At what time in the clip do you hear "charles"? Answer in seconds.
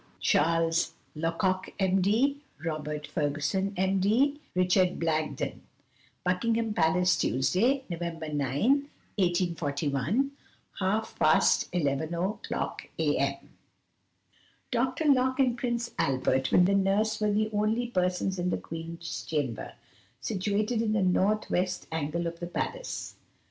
0.19-0.93